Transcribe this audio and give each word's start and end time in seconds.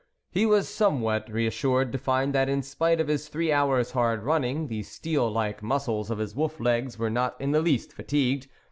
He 0.31 0.47
was 0.47 0.67
somewhat 0.67 1.31
re 1.31 1.45
assured 1.45 1.91
to 1.91 1.99
find 1.99 2.33
that, 2.33 2.49
in 2.49 2.63
spite 2.63 2.99
of 2.99 3.07
his 3.07 3.27
three 3.27 3.51
hours' 3.51 3.91
hard 3.91 4.23
running, 4.23 4.65
the 4.65 4.81
steel 4.81 5.29
like 5.29 5.61
mus 5.61 5.85
cles 5.85 6.09
of 6.09 6.17
his 6.17 6.33
wolf 6.35 6.59
legs 6.59 6.97
were 6.97 7.11
not 7.11 7.39
in 7.39 7.51
the 7.51 7.61
least 7.61 7.93
fatigued. 7.93 8.47